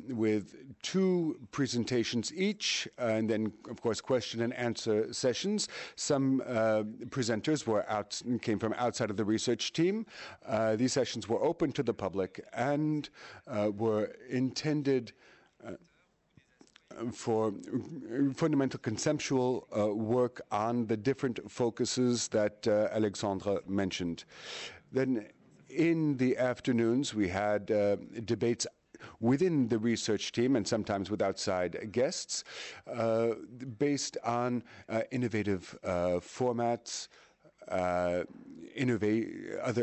with 0.09 0.55
two 0.81 1.39
presentations 1.51 2.33
each, 2.33 2.87
and 2.97 3.29
then, 3.29 3.51
of 3.69 3.81
course, 3.81 4.01
question 4.01 4.41
and 4.41 4.53
answer 4.53 5.13
sessions. 5.13 5.67
Some 5.95 6.41
uh, 6.45 6.83
presenters 7.09 7.67
were 7.67 7.89
out 7.89 8.21
came 8.41 8.59
from 8.59 8.73
outside 8.77 9.09
of 9.09 9.17
the 9.17 9.25
research 9.25 9.73
team. 9.73 10.05
Uh, 10.45 10.75
these 10.75 10.93
sessions 10.93 11.27
were 11.27 11.41
open 11.43 11.71
to 11.73 11.83
the 11.83 11.93
public 11.93 12.43
and 12.53 13.09
uh, 13.47 13.71
were 13.75 14.15
intended 14.29 15.13
uh, 15.65 15.71
for 17.11 17.53
fundamental 18.35 18.79
conceptual 18.79 19.67
uh, 19.77 19.87
work 19.87 20.41
on 20.51 20.85
the 20.87 20.97
different 20.97 21.39
focuses 21.49 22.27
that 22.29 22.67
uh, 22.67 22.87
Alexandra 22.91 23.59
mentioned. 23.67 24.25
Then 24.91 25.27
in 25.69 26.17
the 26.17 26.37
afternoons, 26.37 27.13
we 27.13 27.29
had 27.29 27.71
uh, 27.71 27.95
debates 28.25 28.67
within 29.19 29.67
the 29.67 29.77
research 29.77 30.31
team 30.31 30.55
and 30.55 30.67
sometimes 30.67 31.09
with 31.09 31.21
outside 31.21 31.91
guests 31.91 32.43
uh, 32.91 33.29
based 33.77 34.17
on 34.23 34.63
uh, 34.89 35.01
innovative 35.11 35.77
uh, 35.83 36.19
formats. 36.19 37.07
Other 37.69 38.25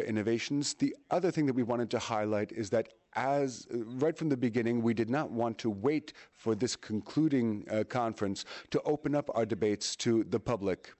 innovations. 0.00 0.74
The 0.74 0.94
other 1.10 1.30
thing 1.30 1.46
that 1.46 1.54
we 1.54 1.62
wanted 1.62 1.90
to 1.90 1.98
highlight 1.98 2.52
is 2.52 2.68
that 2.70 2.88
as 3.14 3.66
right 3.70 4.16
from 4.16 4.28
the 4.28 4.36
beginning, 4.36 4.82
we 4.82 4.94
did 4.94 5.10
not 5.10 5.30
want 5.30 5.58
to 5.58 5.70
wait 5.70 6.12
for 6.32 6.54
this 6.54 6.76
concluding 6.76 7.66
uh, 7.70 7.84
conference 7.84 8.44
to 8.70 8.80
open 8.82 9.14
up 9.14 9.30
our 9.34 9.46
debates 9.46 9.96
to 9.96 10.24
the 10.24 10.38
public. 10.38 10.92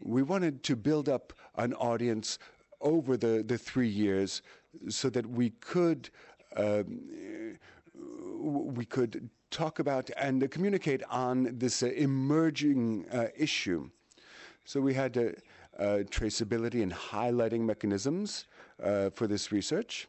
We 0.00 0.22
wanted 0.22 0.62
to 0.64 0.76
build 0.76 1.08
up 1.08 1.32
an 1.56 1.74
audience 1.74 2.38
over 2.80 3.16
the, 3.16 3.44
the 3.46 3.58
three 3.58 3.88
years 3.88 4.42
so 4.88 5.10
that 5.10 5.26
we 5.26 5.50
could 5.50 6.10
we 8.42 8.84
could 8.84 9.30
talk 9.52 9.78
about 9.78 10.10
and 10.16 10.50
communicate 10.50 11.02
on 11.10 11.56
this 11.58 11.82
uh, 11.82 11.86
emerging 11.86 13.06
uh, 13.12 13.26
issue. 13.36 13.88
So 14.64 14.80
we 14.80 14.94
had 14.94 15.16
uh, 15.16 15.30
traceability 16.10 16.82
and 16.82 16.92
highlighting 16.92 17.60
mechanisms 17.60 18.46
for 18.78 19.26
this 19.26 19.52
research. 19.52 20.08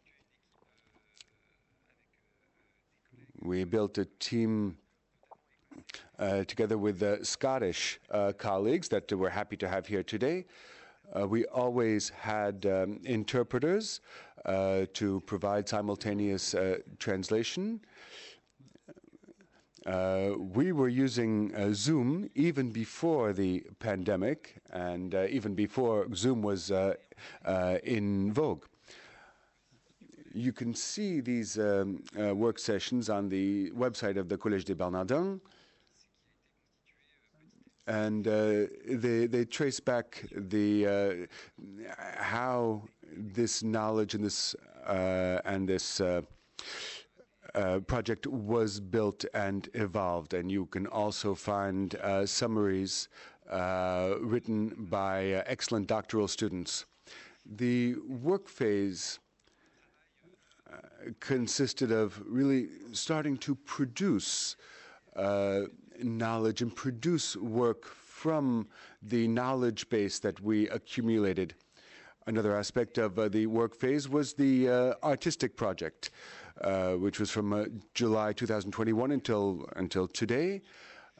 We 3.41 3.65
built 3.65 3.97
a 3.97 4.05
team 4.19 4.77
together 6.47 6.77
with 6.77 7.25
Scottish 7.25 7.99
colleagues 8.37 8.87
that 8.89 9.11
we're 9.11 9.29
happy 9.29 9.57
to 9.57 9.67
have 9.67 9.85
here 9.87 10.03
today. 10.03 10.45
We 11.27 11.45
always 11.45 12.09
had 12.09 12.65
um, 12.65 12.99
interpreters 13.03 14.01
uh, 14.45 14.85
to 14.93 15.21
provide 15.21 15.69
simultaneous 15.69 16.53
uh, 16.53 16.77
translation. 16.99 17.79
Uh, 19.85 20.31
we 20.37 20.71
were 20.71 20.87
using 20.87 21.53
uh, 21.55 21.73
Zoom 21.73 22.29
even 22.35 22.71
before 22.71 23.33
the 23.33 23.63
pandemic 23.79 24.55
and 24.71 25.13
uh, 25.13 25.25
even 25.29 25.53
before 25.53 26.07
Zoom 26.15 26.41
was 26.41 26.71
uh, 26.71 26.93
in 27.83 28.31
vogue. 28.31 28.63
You 30.33 30.53
can 30.53 30.73
see 30.73 31.19
these 31.19 31.59
um, 31.59 32.01
uh, 32.19 32.33
work 32.33 32.59
sessions 32.59 33.09
on 33.09 33.29
the 33.29 33.71
website 33.71 34.17
of 34.17 34.29
the 34.29 34.37
Collège 34.37 34.65
des 34.65 34.73
Bernardins. 34.73 35.39
And 37.85 38.27
uh, 38.27 38.67
they, 38.87 39.27
they 39.27 39.45
trace 39.45 39.79
back 39.79 40.23
the 40.31 40.87
uh, 40.87 41.13
how 42.17 42.83
this 43.11 43.61
knowledge 43.61 44.15
and 44.15 44.23
this 44.23 44.55
uh, 44.87 45.41
and 45.45 45.67
this 45.67 45.99
uh, 45.99 46.21
uh, 47.55 47.79
project 47.79 48.25
was 48.27 48.79
built 48.79 49.25
and 49.33 49.69
evolved. 49.73 50.33
And 50.33 50.51
you 50.51 50.65
can 50.67 50.87
also 50.87 51.35
find 51.35 51.95
summaries 52.25 53.09
written 53.51 54.87
by 54.89 55.43
excellent 55.45 55.87
doctoral 55.87 56.27
students. 56.27 56.85
The 57.45 57.95
work 58.07 58.47
phase 58.47 59.19
consisted 61.19 61.91
of 61.91 62.21
really 62.25 62.69
starting 62.93 63.37
to 63.37 63.55
produce 63.55 64.55
uh, 65.15 65.63
knowledge 66.01 66.61
and 66.61 66.75
produce 66.75 67.35
work 67.35 67.85
from 67.85 68.67
the 69.01 69.27
knowledge 69.27 69.89
base 69.89 70.19
that 70.19 70.39
we 70.41 70.69
accumulated. 70.69 71.55
Another 72.25 72.55
aspect 72.55 72.97
of 72.97 73.19
uh, 73.19 73.27
the 73.27 73.47
work 73.47 73.75
phase 73.75 74.07
was 74.07 74.33
the 74.33 74.69
uh, 74.69 74.93
artistic 75.03 75.57
project, 75.57 76.11
uh, 76.61 76.93
which 76.93 77.19
was 77.19 77.29
from 77.29 77.51
uh, 77.51 77.65
July 77.93 78.31
2021 78.31 79.11
until 79.11 79.67
until 79.75 80.07
today. 80.07 80.61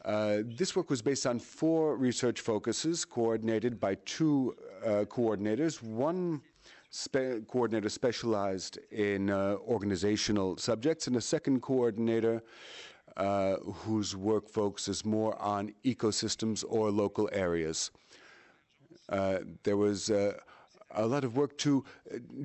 Uh, 0.05 0.39
this 0.45 0.75
work 0.75 0.89
was 0.89 1.01
based 1.01 1.25
on 1.25 1.39
four 1.39 1.97
research 1.97 2.41
focuses 2.41 3.05
coordinated 3.05 3.79
by 3.79 3.95
two 4.05 4.55
coordinators. 4.83 5.81
One 5.81 6.41
spe 6.93 7.47
coordinator 7.47 7.89
specialized 7.89 8.77
in 8.91 9.31
uh, 9.31 9.55
organizational 9.67 10.57
subjects, 10.57 11.07
and 11.07 11.15
a 11.15 11.21
second 11.21 11.61
coordinator 11.61 12.35
uh, 12.35 12.39
whose 13.17 14.15
work 14.15 14.49
focuses 14.49 15.05
more 15.05 15.39
on 15.41 15.73
ecosystems 15.85 16.63
or 16.67 16.91
local 16.91 17.29
areas. 17.31 17.91
Uh, 19.09 19.39
there 19.63 19.77
was 19.77 20.09
uh, 20.09 20.33
a 20.95 21.05
lot 21.05 21.23
of 21.23 21.35
work 21.35 21.57
to 21.57 21.83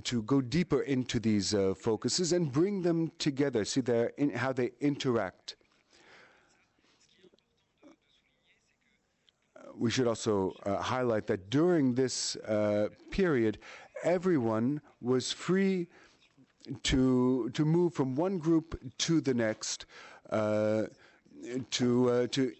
to 0.05 0.23
go 0.23 0.41
deeper 0.41 0.83
into 0.83 1.21
these 1.21 1.55
uh, 1.55 1.75
focuses 1.75 2.33
and 2.33 2.53
bring 2.53 2.83
them 2.83 3.11
together, 3.19 3.65
see 3.65 3.81
their 3.81 4.07
in, 4.19 4.31
how 4.31 4.53
they 4.53 4.71
interact. 4.81 5.57
we 9.79 9.91
should 9.91 10.07
also 10.07 10.53
uh, 10.67 10.77
highlight 10.77 11.27
that 11.29 11.51
during 11.51 11.95
this 11.95 12.37
uh, 12.37 12.89
period, 13.11 13.59
everyone 14.03 14.81
was 15.01 15.33
free 15.33 15.87
to 16.83 17.49
to 17.51 17.65
move 17.65 17.95
from 17.95 18.15
one 18.15 18.39
group 18.39 18.79
to 18.99 19.21
the 19.21 19.33
next, 19.33 19.87
uh, 19.87 20.18
to 21.71 22.11
uh, 22.11 22.27
to 22.29 22.53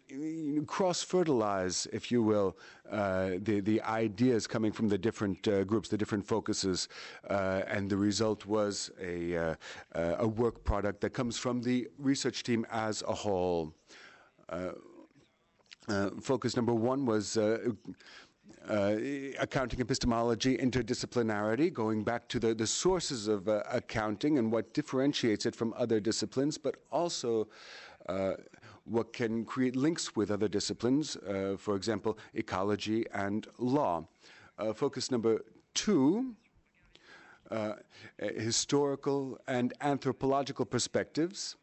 cross 0.67 1.03
fertilize, 1.03 1.87
if 1.93 2.11
you 2.11 2.23
will, 2.23 2.57
uh, 2.91 3.31
the 3.43 3.61
the 3.61 3.83
ideas 3.83 4.47
coming 4.47 4.73
from 4.73 4.89
the 4.89 4.99
different 4.99 5.47
uh, 5.49 5.65
groups, 5.65 5.89
the 5.89 5.99
different 5.99 6.27
focuses, 6.27 6.89
uh, 7.29 7.63
and 7.67 7.91
the 7.91 7.97
result 7.97 8.47
was 8.47 8.91
a 9.01 9.37
uh, 9.37 9.55
a 9.95 10.27
work 10.27 10.65
product 10.65 11.01
that 11.01 11.11
comes 11.11 11.37
from 11.37 11.61
the 11.61 11.89
research 11.99 12.43
team 12.43 12.67
as 12.71 13.03
a 13.03 13.15
whole. 13.15 13.75
focus 16.21 16.55
number 16.57 16.75
one 16.75 17.07
was 17.07 17.37
uh, 17.37 17.59
accounting 18.69 19.81
epistemology 19.81 20.57
interdisciplinarity, 20.57 21.73
going 21.73 22.05
back 22.05 22.29
to 22.29 22.39
the, 22.39 22.55
the 22.55 22.67
sources 22.67 23.29
of 23.29 23.49
uh, 23.49 23.63
accounting 23.71 24.39
and 24.39 24.53
what 24.53 24.75
differentiates 24.75 25.47
it 25.47 25.55
from 25.55 25.75
other 25.77 26.01
disciplines, 26.01 26.59
but 26.59 26.77
also 26.91 27.49
uh, 28.09 28.35
what 28.85 29.13
can 29.13 29.45
create 29.45 29.77
links 29.77 30.17
with 30.17 30.31
other 30.31 30.49
disciplines, 30.49 31.17
uh, 31.17 31.57
for 31.59 31.77
example, 31.77 32.19
ecology 32.35 33.05
and 33.13 33.47
law. 33.59 34.07
Uh, 34.59 34.73
focus 34.73 35.11
number 35.11 35.45
two. 35.75 36.35
Uh, 37.51 37.73
historical 38.19 39.39
and 39.47 39.73
anthropological 39.81 40.67
perspectives 40.67 41.57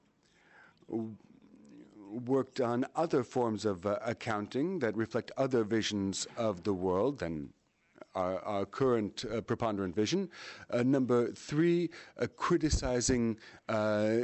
worked 2.16 2.62
on 2.62 2.86
other 2.96 3.24
forms 3.24 3.66
of 3.66 3.86
uh, 3.86 3.98
accounting 4.06 4.80
that 4.80 4.96
reflect 4.96 5.32
other 5.38 5.64
visions 5.64 6.28
of 6.38 6.64
the 6.64 6.74
world 6.74 7.20
than 7.20 7.50
our, 8.16 8.40
our 8.40 8.66
current 8.66 9.26
uh, 9.26 9.42
preponderant 9.42 9.96
vision. 9.96 10.30
Uh, 10.70 10.84
number 10.84 11.32
three, 11.34 11.90
uh, 12.20 12.28
criticizing 12.36 13.38
uh, 13.68 14.20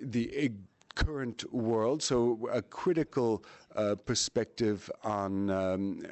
the 0.00 0.50
current 0.94 1.52
world, 1.52 2.02
so 2.02 2.48
a 2.52 2.62
critical 2.62 3.44
uh, 3.74 3.96
perspective 3.96 4.88
on 5.02 5.50
um, 5.50 6.02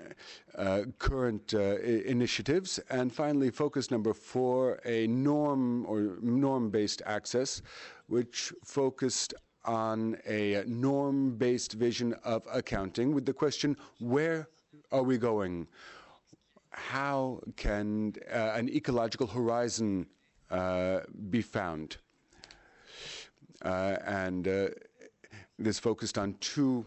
uh, 0.56 0.82
current 0.98 1.54
uh, 1.54 1.76
initiatives. 1.78 2.80
And 2.90 3.12
finally, 3.12 3.50
focus 3.50 3.90
number 3.90 4.12
four, 4.12 4.80
a 4.84 5.06
norm 5.06 5.86
or 5.86 6.16
norm 6.20 6.70
based 6.70 7.02
access, 7.06 7.62
which 8.08 8.52
focused 8.64 9.34
on 9.64 10.16
a 10.26 10.64
norm 10.66 11.36
based 11.36 11.72
vision 11.74 12.14
of 12.24 12.46
accounting 12.52 13.14
with 13.14 13.26
the 13.26 13.32
question 13.32 13.76
where 13.98 14.48
are 14.90 15.02
we 15.02 15.18
going? 15.18 15.66
How 16.70 17.40
can 17.56 18.14
uh, 18.30 18.52
an 18.54 18.68
ecological 18.68 19.26
horizon 19.26 20.06
uh, 20.50 21.00
be 21.30 21.42
found? 21.42 21.96
Uh, 23.62 23.96
and 24.04 24.48
uh, 24.48 24.68
this 25.58 25.78
focused 25.78 26.18
on 26.18 26.34
two 26.40 26.84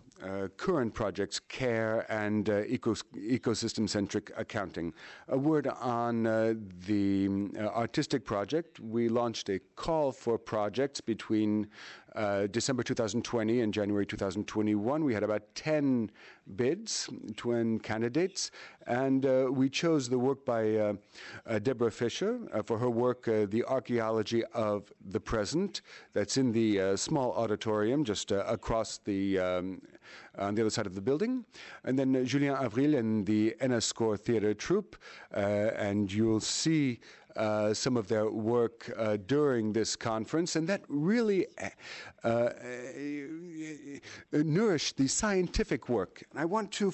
current 0.58 0.94
projects, 0.94 1.40
CARE 1.40 2.06
and 2.10 2.50
uh, 2.50 2.64
eco 2.68 2.94
ecosystem 3.16 3.88
centric 3.88 4.32
accounting. 4.38 4.94
A 5.28 5.38
word 5.38 5.68
on 5.68 6.26
uh, 6.26 6.54
the 6.88 7.30
uh, 7.58 7.66
artistic 7.68 8.26
project. 8.26 8.80
We 8.80 9.10
launched 9.10 9.50
a 9.50 9.60
call 9.76 10.12
for 10.12 10.38
projects 10.38 11.02
between 11.02 11.68
uh, 12.16 12.48
December 12.48 12.82
2020 12.82 13.62
and 13.62 13.74
January 13.74 14.06
2021. 14.06 15.04
We 15.04 15.14
had 15.14 15.24
about 15.24 15.44
10 15.56 16.10
bids, 16.56 17.10
10 17.36 17.80
candidates, 17.80 18.52
and 18.88 19.26
uh, 19.26 19.48
we 19.52 19.70
chose 19.70 20.08
the 20.08 20.18
work 20.18 20.46
by 20.46 20.76
uh, 20.76 20.94
uh 21.46 21.60
Deborah 21.60 21.92
Fisher 21.92 22.40
uh, 22.54 22.62
for 22.64 22.78
her 22.78 22.90
work, 22.90 23.28
uh, 23.28 23.46
The 23.50 23.64
Archaeology 23.66 24.44
of 24.54 24.92
the 25.10 25.20
Present. 25.20 25.82
That's 26.14 26.38
in 26.38 26.52
the 26.52 26.96
small 26.96 27.34
auditorium 27.34 28.04
just 28.04 28.32
across 28.32 29.00
the 29.00 29.40
um, 29.40 29.82
on 30.38 30.56
the 30.56 30.62
other 30.62 30.70
side 30.70 30.86
of 30.86 30.96
the 30.96 31.02
building. 31.02 31.46
And 31.84 31.98
then 31.98 32.26
Julien 32.26 32.56
Avril 32.56 32.96
and 32.96 33.26
the 33.26 33.56
Enniscore 33.62 34.20
Theatre 34.20 34.54
Troupe, 34.54 34.96
and 35.32 36.12
you'll 36.12 36.40
see 36.40 37.00
uh, 37.36 37.74
some 37.74 37.98
of 37.98 38.08
their 38.08 38.30
work 38.30 38.92
uh, 38.98 39.18
during 39.28 39.74
this 39.74 39.96
conference, 39.96 40.56
and 40.56 40.68
that 40.70 40.82
really 40.88 41.46
uh, 42.24 42.30
uh 42.30 42.50
nourished 44.32 44.98
the 44.98 45.08
scientific 45.08 45.90
work. 45.90 46.24
And 46.32 46.40
I 46.40 46.46
want 46.46 46.72
to 46.74 46.94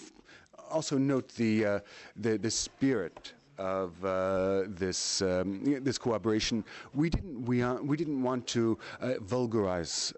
also 0.72 0.98
note 0.98 1.30
the, 1.36 1.66
uh, 1.66 1.80
the, 2.16 2.38
the 2.38 2.50
spirit 2.50 3.34
of 3.58 4.04
uh, 4.04 4.64
this 4.68 5.22
um, 5.22 5.62
this 5.84 6.00
cooperation. 6.00 6.64
We 6.96 7.12
didn't 7.12 7.46
we 7.46 7.62
uh, 7.62 7.76
we 7.76 7.96
didn't 7.96 8.24
want 8.24 8.48
to 8.48 8.80
uh, 9.00 9.14
vulgarize 9.22 10.14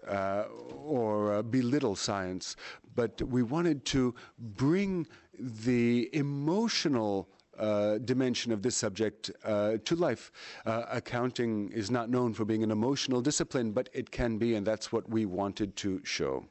or 0.86 1.42
belittle 1.42 1.96
science, 1.96 2.56
but 2.94 3.20
we 3.22 3.42
wanted 3.42 3.84
to 3.86 4.14
bring 4.38 5.06
the 5.38 6.08
emotional 6.14 7.28
uh, 7.58 7.98
dimension 7.98 8.52
of 8.52 8.62
this 8.62 8.76
subject 8.76 9.30
uh, 9.44 9.76
to 9.84 9.94
life. 9.94 10.32
Uh, 10.66 10.84
accounting 10.90 11.70
is 11.70 11.90
not 11.90 12.10
known 12.10 12.34
for 12.34 12.44
being 12.44 12.62
an 12.62 12.70
emotional 12.70 13.20
discipline, 13.20 13.72
but 13.72 13.88
it 13.92 14.10
can 14.10 14.38
be, 14.38 14.54
and 14.56 14.66
that's 14.66 14.90
what 14.92 15.08
we 15.08 15.24
wanted 15.24 15.76
to 15.76 16.00
show. 16.04 16.44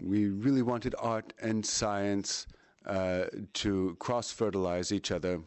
We 0.00 0.28
really 0.28 0.62
wanted 0.62 0.94
art 0.98 1.32
and 1.42 1.64
science 1.66 2.46
uh, 2.86 3.24
to 3.54 3.96
cross 3.98 4.32
fertilize 4.32 4.90
each 4.92 5.10
other. 5.10 5.40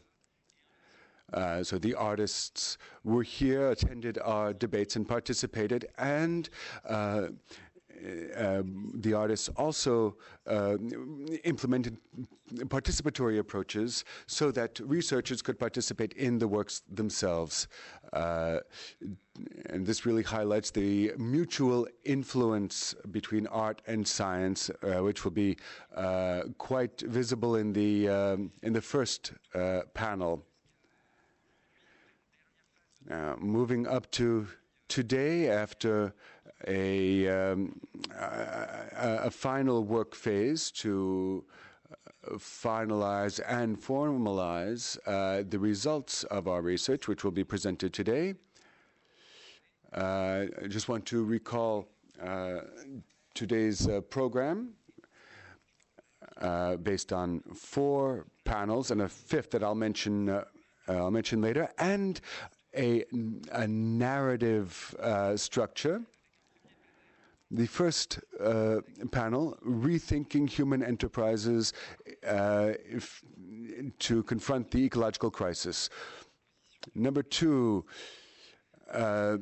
Uh, 1.36 1.62
so 1.62 1.78
the 1.78 1.93
artists 1.93 2.78
were 3.04 3.21
here, 3.24 3.69
attended 3.71 4.17
our 4.24 4.54
debates, 4.54 4.95
and 4.95 5.08
participated, 5.08 5.86
and 5.98 6.50
uh, 6.88 7.28
uh, 8.38 8.62
the 8.95 9.13
artists 9.13 9.50
also 9.58 10.15
uh, 10.48 10.78
implemented 11.43 11.98
participatory 12.65 13.39
approaches 13.39 14.06
so 14.28 14.52
that 14.52 14.80
researchers 14.80 15.41
could 15.41 15.60
participate 15.60 16.13
in 16.13 16.38
the 16.38 16.48
works 16.48 16.84
themselves. 16.89 17.67
Uh, 18.13 18.60
and 19.67 19.86
this 19.86 20.06
really 20.06 20.24
highlights 20.24 20.71
the 20.71 21.12
mutual 21.17 21.88
influence 22.04 22.95
between 23.12 23.48
art 23.48 23.82
and 23.88 24.08
science, 24.08 24.69
uh, 24.69 25.02
which 25.04 25.24
will 25.26 25.32
be 25.32 25.58
quite 26.58 27.02
visible 27.02 27.56
in 27.56 27.74
the 27.74 28.08
um, 28.08 28.52
in 28.62 28.71
the 28.74 28.82
first 28.82 29.34
panel. 29.93 30.45
Uh, 33.12 33.36
moving 33.38 33.86
up 33.86 34.10
to 34.10 34.48
today, 34.88 35.48
after 35.48 36.12
a, 36.68 37.28
um, 37.28 37.80
a, 38.20 39.26
a, 39.26 39.30
final 39.30 39.84
work 39.84 40.15
phase 40.15 40.72
to 40.72 41.44
uh, 41.91 42.36
finalize 42.38 43.39
and 43.48 43.80
formalize 43.80 44.98
uh, 45.06 45.44
the 45.48 45.60
results 45.60 46.24
of 46.26 46.48
our 46.48 46.63
research, 46.63 47.08
which 47.08 47.24
will 47.24 47.32
be 47.32 47.44
presented 47.44 47.94
today. 47.94 48.34
Uh, 49.94 50.46
I 50.63 50.68
just 50.68 50.89
want 50.89 51.06
to 51.06 51.24
recall 51.24 51.88
uh, 52.24 52.62
today's 53.36 53.88
uh, 53.88 54.02
program 54.02 54.74
uh, 56.41 56.78
based 56.78 57.13
on 57.13 57.41
four 57.54 58.26
panels 58.46 58.89
and 58.89 59.04
a 59.04 59.08
fifth 59.08 59.52
that 59.52 59.63
I'll 59.63 59.76
mention 59.76 60.30
uh, 60.30 60.46
I'll 60.88 61.12
mention 61.12 61.41
later, 61.41 61.70
and 61.80 62.20
a, 62.76 63.04
a 63.52 63.68
narrative 63.68 64.96
uh, 65.00 65.36
structure. 65.38 66.02
The 67.52 67.68
first 67.68 68.20
uh, 68.40 68.78
panel, 69.12 69.58
rethinking 69.66 70.50
human 70.50 70.84
enterprises 70.84 71.74
if, 72.24 73.22
to 74.00 74.24
confront 74.24 74.72
the 74.72 74.84
ecological 74.84 75.30
crisis. 75.30 75.90
Number 76.96 77.24
two, 77.24 77.86
uh, 78.92 79.38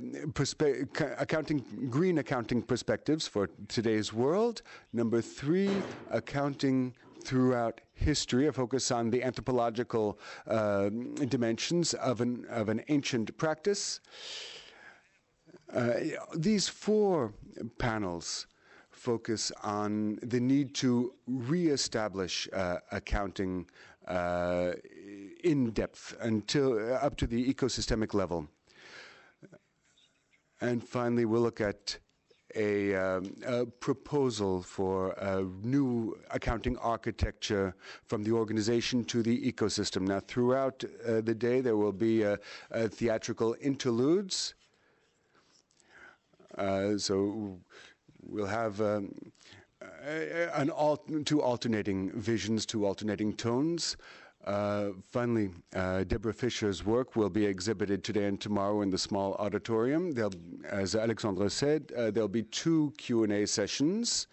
accounting 1.18 1.64
green 1.90 2.18
accounting 2.20 2.62
perspectives 2.62 3.28
for 3.28 3.50
today's 3.68 4.14
world. 4.14 4.62
Number 4.94 5.22
three, 5.22 5.70
accounting 6.12 6.94
throughout 7.24 7.82
history, 7.94 8.48
a 8.48 8.54
focus 8.54 8.92
on 8.92 9.10
the 9.10 9.24
anthropological 9.24 10.20
uh, 10.48 10.90
dimensions 11.30 11.94
of 11.96 12.22
an 12.22 12.46
of 12.50 12.70
an 12.70 12.84
ancient 12.90 13.38
practice. 13.38 14.00
Uh, 15.74 15.94
these 16.36 16.68
four 16.68 17.34
panels 17.80 18.48
focus 18.92 19.52
on 19.64 20.18
the 20.22 20.40
need 20.40 20.74
to 20.76 21.14
reestablish 21.28 22.48
uh, 22.54 22.78
accounting 22.92 23.66
uh, 24.08 24.74
in 25.44 25.72
depth 25.72 26.16
until 26.22 26.94
up 26.96 27.16
to 27.18 27.28
the 27.28 27.54
ecosystemic 27.54 28.14
level. 28.14 28.48
And 30.62 30.82
finally, 30.82 31.26
we'll 31.26 31.42
look 31.42 31.60
at 31.60 31.98
a, 32.56 32.96
um, 32.96 33.36
a, 33.46 33.66
proposal 33.66 34.62
for 34.62 35.12
a 35.12 35.44
new 35.62 36.18
accounting 36.32 36.78
architecture 36.78 37.76
from 38.06 38.24
the 38.24 38.32
organization 38.32 39.04
to 39.06 39.24
the 39.24 39.52
ecosystem. 39.52 40.08
Now, 40.08 40.20
throughout 40.20 40.84
uh, 41.08 41.22
the 41.22 41.36
day, 41.36 41.62
there 41.62 41.78
will 41.78 41.92
be 41.92 42.26
uh, 42.26 42.38
theatrical 42.90 43.56
interludes. 43.62 44.54
Uh, 46.58 46.98
so 46.98 47.60
we'll 48.22 48.46
have 48.46 48.80
um, 48.82 49.14
an 50.54 50.72
two 51.26 51.42
alternating 51.42 52.12
visions, 52.12 52.66
two 52.66 52.86
alternating 52.86 53.34
tones. 53.34 53.98
Uh, 54.44 54.90
finally, 55.10 55.52
uh, 55.74 56.04
Deborah 56.04 56.34
Fischer's 56.34 56.86
work 56.86 57.16
will 57.16 57.30
be 57.30 57.46
exhibited 57.46 58.04
today 58.04 58.26
and 58.26 58.40
tomorrow 58.42 58.82
in 58.82 58.90
the 58.90 58.98
small 58.98 59.36
auditorium. 59.36 60.12
There'll, 60.12 60.34
as 60.70 60.96
Alexandra 60.96 61.50
said, 61.50 61.94
uh, 61.98 62.12
there'll 62.12 62.28
be 62.28 62.44
two 62.44 62.94
Q&A 62.98 63.46
sessions, 63.48 64.28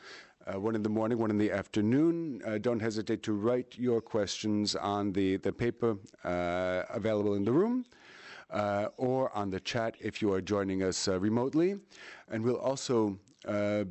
uh, 0.47 0.59
one 0.59 0.75
in 0.75 0.83
the 0.83 0.89
morning, 0.89 1.19
one 1.19 1.31
in 1.31 1.39
the 1.39 1.53
afternoon. 1.53 2.43
Uh, 2.45 2.59
don't 2.59 2.81
hesitate 2.81 3.23
to 3.23 3.35
write 3.35 3.77
your 3.79 4.01
questions 4.01 4.75
on 4.75 5.13
the, 5.13 5.37
the 5.37 5.53
paper 5.53 5.97
uh, 6.25 6.83
available 6.91 7.35
in 7.35 7.45
the 7.45 7.53
room. 7.53 7.85
or 8.97 9.31
on 9.33 9.49
the 9.49 9.61
chat 9.61 9.95
if 10.01 10.21
you 10.21 10.33
are 10.33 10.41
joining 10.41 10.83
us 10.83 11.07
remotely. 11.07 11.77
And 12.29 12.43
we'll 12.43 12.59
also 12.59 13.17
I 13.47 13.85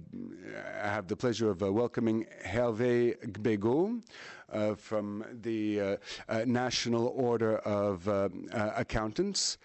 have 0.84 1.08
the 1.08 1.16
pleasure 1.16 1.50
of 1.50 1.64
uh, 1.64 1.72
welcoming 1.72 2.26
Hervé 2.46 3.18
Gbego 3.32 4.02
uh, 4.52 4.76
from 4.76 5.26
the 5.42 5.82
uh, 5.82 5.98
uh, 6.28 6.44
National 6.46 7.08
Order 7.16 7.58
of 7.60 8.08
uh, 8.08 8.30
Accountants. 8.54 9.58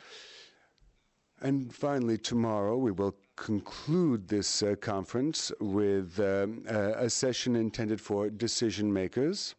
And 1.42 1.74
finally, 1.74 2.16
tomorrow 2.16 2.76
we 2.78 2.92
will 2.92 3.14
conclude 3.36 4.28
this 4.28 4.62
conference 4.80 5.52
with 5.60 6.18
a 6.18 7.10
session 7.10 7.56
intended 7.56 8.00
for 8.00 8.30
decision 8.30 8.90
makers. 8.92 9.54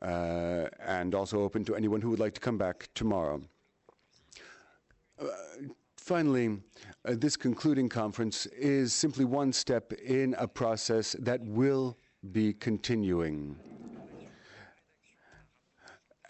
and 0.00 1.14
also 1.14 1.40
open 1.40 1.64
to 1.64 1.74
anyone 1.74 2.00
who 2.00 2.10
would 2.10 2.20
like 2.20 2.34
to 2.34 2.40
come 2.40 2.58
back 2.58 2.88
tomorrow. 2.94 3.40
Finally, 6.04 6.58
uh, 7.06 7.14
this 7.16 7.34
concluding 7.34 7.88
conference 7.88 8.44
is 8.44 8.92
simply 8.92 9.24
one 9.24 9.50
step 9.50 9.90
in 9.94 10.34
a 10.38 10.46
process 10.46 11.16
that 11.18 11.40
will 11.40 11.96
be 12.30 12.52
continuing. 12.52 13.56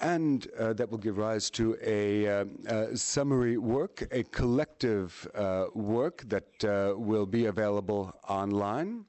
And 0.00 0.46
uh, 0.56 0.74
that 0.74 0.88
will 0.88 0.98
give 0.98 1.18
rise 1.18 1.50
to 1.50 1.76
a, 1.84 2.28
uh, 2.28 2.44
a 2.66 2.96
summary 2.96 3.56
work, 3.56 4.06
a 4.12 4.22
collective 4.22 5.26
uh, 5.34 5.64
work 5.74 6.22
that 6.28 6.64
uh, 6.64 6.94
will 6.96 7.26
be 7.26 7.46
available 7.46 8.12
online 8.28 9.04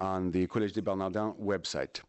on 0.00 0.32
the 0.32 0.48
Collège 0.48 0.72
des 0.72 0.82
Bernardins 0.82 1.36
website. 1.40 2.00